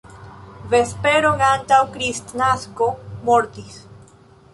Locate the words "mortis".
3.29-3.77